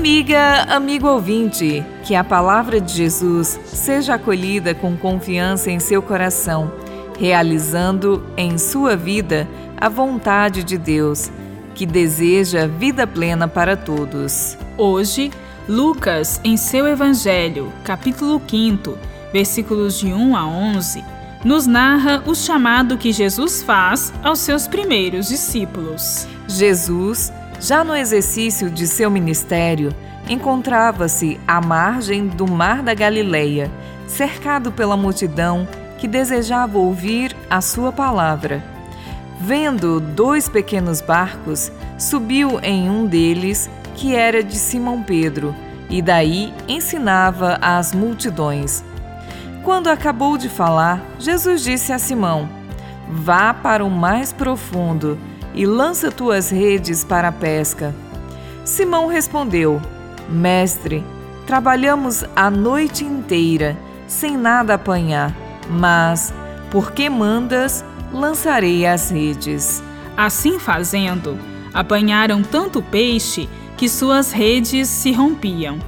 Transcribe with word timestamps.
Amiga, 0.00 0.62
amigo 0.62 1.06
ouvinte, 1.06 1.84
que 2.04 2.14
a 2.14 2.24
palavra 2.24 2.80
de 2.80 2.90
Jesus 2.90 3.60
seja 3.66 4.14
acolhida 4.14 4.74
com 4.74 4.96
confiança 4.96 5.70
em 5.70 5.78
seu 5.78 6.00
coração, 6.00 6.72
realizando 7.18 8.24
em 8.34 8.56
sua 8.56 8.96
vida 8.96 9.46
a 9.76 9.90
vontade 9.90 10.64
de 10.64 10.78
Deus, 10.78 11.30
que 11.74 11.84
deseja 11.84 12.66
vida 12.66 13.06
plena 13.06 13.46
para 13.46 13.76
todos. 13.76 14.56
Hoje, 14.78 15.30
Lucas, 15.68 16.40
em 16.42 16.56
seu 16.56 16.88
Evangelho, 16.88 17.70
capítulo 17.84 18.40
5, 18.48 18.96
versículos 19.34 19.98
de 19.98 20.14
1 20.14 20.34
a 20.34 20.46
11, 20.46 21.04
nos 21.44 21.66
narra 21.66 22.22
o 22.24 22.34
chamado 22.34 22.96
que 22.96 23.12
Jesus 23.12 23.62
faz 23.62 24.14
aos 24.22 24.38
seus 24.38 24.66
primeiros 24.66 25.28
discípulos. 25.28 26.26
Jesus, 26.48 27.30
já 27.60 27.84
no 27.84 27.94
exercício 27.94 28.70
de 28.70 28.86
seu 28.86 29.10
ministério, 29.10 29.94
encontrava-se 30.28 31.38
à 31.46 31.60
margem 31.60 32.26
do 32.26 32.46
Mar 32.50 32.82
da 32.82 32.94
Galileia, 32.94 33.70
cercado 34.06 34.72
pela 34.72 34.96
multidão 34.96 35.68
que 35.98 36.08
desejava 36.08 36.78
ouvir 36.78 37.36
a 37.50 37.60
sua 37.60 37.92
palavra. 37.92 38.64
Vendo 39.38 40.00
dois 40.00 40.48
pequenos 40.48 41.02
barcos, 41.02 41.70
subiu 41.98 42.58
em 42.62 42.88
um 42.88 43.06
deles, 43.06 43.68
que 43.94 44.14
era 44.14 44.42
de 44.42 44.56
Simão 44.56 45.02
Pedro, 45.02 45.54
e 45.90 46.00
daí 46.00 46.54
ensinava 46.66 47.58
às 47.60 47.92
multidões. 47.92 48.82
Quando 49.62 49.88
acabou 49.88 50.38
de 50.38 50.48
falar, 50.48 51.02
Jesus 51.18 51.62
disse 51.62 51.92
a 51.92 51.98
Simão: 51.98 52.48
Vá 53.10 53.52
para 53.52 53.84
o 53.84 53.90
mais 53.90 54.32
profundo 54.32 55.18
e 55.54 55.66
lança 55.66 56.10
tuas 56.10 56.50
redes 56.50 57.04
para 57.04 57.28
a 57.28 57.32
pesca. 57.32 57.94
Simão 58.64 59.06
respondeu: 59.08 59.80
Mestre, 60.28 61.04
trabalhamos 61.46 62.24
a 62.36 62.50
noite 62.50 63.04
inteira 63.04 63.76
sem 64.06 64.36
nada 64.36 64.74
apanhar, 64.74 65.34
mas, 65.68 66.34
porque 66.70 67.08
mandas, 67.08 67.84
lançarei 68.12 68.86
as 68.86 69.10
redes. 69.10 69.82
Assim 70.16 70.58
fazendo, 70.58 71.38
apanharam 71.72 72.42
tanto 72.42 72.82
peixe 72.82 73.48
que 73.76 73.88
suas 73.88 74.32
redes 74.32 74.88
se 74.88 75.12
rompiam. 75.12 75.78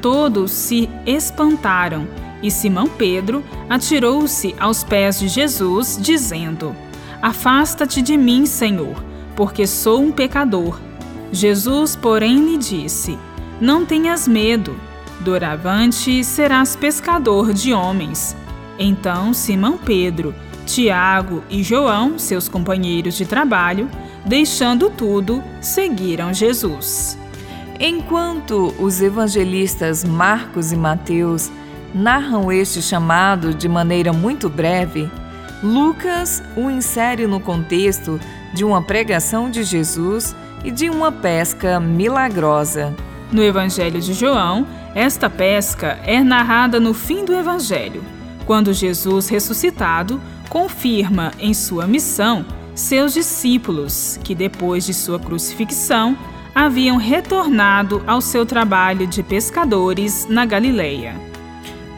Todos 0.00 0.52
se 0.52 0.88
espantaram 1.06 2.06
e 2.42 2.50
Simão 2.50 2.88
Pedro 2.88 3.42
atirou-se 3.70 4.54
aos 4.58 4.84
pés 4.84 5.18
de 5.18 5.28
Jesus, 5.28 5.98
dizendo: 6.00 6.74
Afasta-te 7.22 8.02
de 8.02 8.16
mim, 8.16 8.44
Senhor, 8.44 9.00
porque 9.36 9.64
sou 9.64 10.02
um 10.02 10.10
pecador. 10.10 10.80
Jesus, 11.30 11.94
porém, 11.94 12.44
lhe 12.44 12.58
disse: 12.58 13.16
Não 13.60 13.86
tenhas 13.86 14.26
medo, 14.26 14.76
doravante 15.20 16.24
serás 16.24 16.74
pescador 16.74 17.52
de 17.52 17.72
homens. 17.72 18.36
Então 18.76 19.32
Simão 19.32 19.78
Pedro, 19.78 20.34
Tiago 20.66 21.44
e 21.48 21.62
João, 21.62 22.18
seus 22.18 22.48
companheiros 22.48 23.14
de 23.14 23.24
trabalho, 23.24 23.88
deixando 24.26 24.90
tudo, 24.90 25.42
seguiram 25.60 26.34
Jesus. 26.34 27.16
Enquanto 27.78 28.74
os 28.78 29.00
evangelistas 29.00 30.04
Marcos 30.04 30.72
e 30.72 30.76
Mateus 30.76 31.50
narram 31.94 32.50
este 32.50 32.82
chamado 32.82 33.54
de 33.54 33.68
maneira 33.68 34.12
muito 34.12 34.48
breve, 34.48 35.10
Lucas 35.62 36.42
o 36.56 36.68
insere 36.68 37.26
no 37.26 37.38
contexto 37.38 38.18
de 38.52 38.64
uma 38.64 38.82
pregação 38.82 39.48
de 39.48 39.62
Jesus 39.62 40.34
e 40.64 40.70
de 40.70 40.90
uma 40.90 41.12
pesca 41.12 41.78
milagrosa. 41.78 42.94
No 43.30 43.42
Evangelho 43.42 44.00
de 44.00 44.12
João, 44.12 44.66
esta 44.94 45.30
pesca 45.30 45.98
é 46.04 46.22
narrada 46.22 46.80
no 46.80 46.92
fim 46.92 47.24
do 47.24 47.34
Evangelho, 47.34 48.02
quando 48.44 48.72
Jesus 48.72 49.28
ressuscitado 49.28 50.20
confirma 50.48 51.30
em 51.38 51.54
sua 51.54 51.86
missão 51.86 52.44
seus 52.74 53.12
discípulos, 53.14 54.18
que 54.24 54.34
depois 54.34 54.84
de 54.84 54.94
sua 54.94 55.18
crucifixão 55.18 56.16
haviam 56.54 56.96
retornado 56.96 58.02
ao 58.06 58.20
seu 58.20 58.44
trabalho 58.44 59.06
de 59.06 59.22
pescadores 59.22 60.26
na 60.28 60.44
Galileia. 60.44 61.14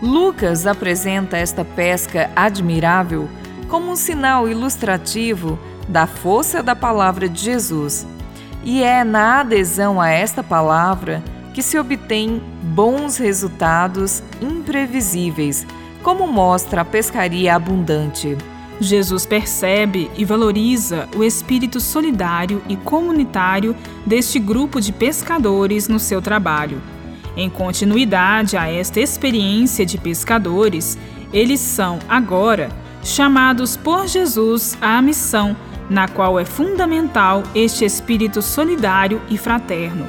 Lucas 0.02 0.66
apresenta 0.66 1.36
esta 1.36 1.64
pesca 1.64 2.30
admirável 2.36 3.28
como 3.68 3.90
um 3.90 3.96
sinal 3.96 4.48
ilustrativo 4.48 5.58
da 5.88 6.06
força 6.06 6.62
da 6.62 6.74
palavra 6.74 7.28
de 7.28 7.40
Jesus. 7.40 8.06
E 8.62 8.82
é 8.82 9.04
na 9.04 9.40
adesão 9.40 10.00
a 10.00 10.08
esta 10.08 10.42
palavra 10.42 11.22
que 11.52 11.62
se 11.62 11.78
obtém 11.78 12.42
bons 12.62 13.16
resultados 13.16 14.22
imprevisíveis, 14.40 15.66
como 16.02 16.26
mostra 16.26 16.80
a 16.80 16.84
pescaria 16.84 17.54
abundante. 17.54 18.36
Jesus 18.80 19.24
percebe 19.24 20.10
e 20.16 20.24
valoriza 20.24 21.08
o 21.16 21.22
espírito 21.22 21.78
solidário 21.80 22.60
e 22.68 22.76
comunitário 22.76 23.76
deste 24.04 24.38
grupo 24.38 24.80
de 24.80 24.92
pescadores 24.92 25.86
no 25.86 26.00
seu 26.00 26.20
trabalho 26.20 26.82
em 27.36 27.50
continuidade 27.50 28.56
a 28.56 28.70
esta 28.70 29.00
experiência 29.00 29.84
de 29.84 29.98
pescadores, 29.98 30.98
eles 31.32 31.60
são, 31.60 31.98
agora, 32.08 32.70
chamados 33.04 33.76
por 33.76 34.08
Jesus 34.08 34.76
à 34.80 35.00
missão, 35.00 35.54
na 35.88 36.08
qual 36.08 36.40
é 36.40 36.44
fundamental 36.44 37.42
este 37.54 37.84
espírito 37.84 38.40
solidário 38.40 39.20
e 39.28 39.36
fraterno. 39.36 40.06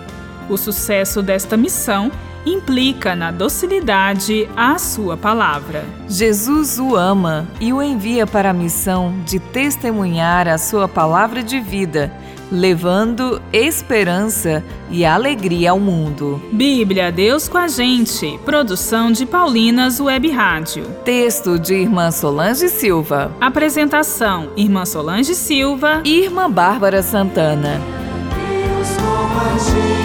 O 0.49 0.57
sucesso 0.57 1.21
desta 1.21 1.57
missão 1.57 2.09
implica 2.45 3.15
na 3.15 3.31
docilidade 3.31 4.47
à 4.55 4.77
sua 4.77 5.17
palavra. 5.17 5.83
Jesus 6.07 6.79
o 6.79 6.95
ama 6.95 7.47
e 7.59 7.73
o 7.73 7.81
envia 7.81 8.25
para 8.25 8.51
a 8.51 8.53
missão 8.53 9.19
de 9.25 9.39
testemunhar 9.39 10.47
a 10.47 10.57
sua 10.57 10.87
palavra 10.87 11.43
de 11.43 11.59
vida 11.59 12.11
levando 12.51 13.41
esperança 13.51 14.63
e 14.89 15.05
alegria 15.05 15.71
ao 15.71 15.79
mundo. 15.79 16.41
Bíblia 16.51 17.11
Deus 17.11 17.47
com 17.47 17.57
a 17.57 17.67
gente. 17.67 18.39
Produção 18.45 19.11
de 19.11 19.25
Paulinas 19.25 19.99
Web 19.99 20.29
Rádio. 20.31 20.85
Texto 21.03 21.57
de 21.57 21.75
Irmã 21.75 22.11
Solange 22.11 22.69
Silva. 22.69 23.31
Apresentação: 23.39 24.49
Irmã 24.55 24.85
Solange 24.85 25.35
Silva 25.35 26.01
e 26.03 26.21
Irmã 26.21 26.49
Bárbara 26.49 27.01
Santana. 27.01 27.81
Deus 28.29 28.89
com 28.97 29.39
a 29.39 29.57
gente. 29.57 30.04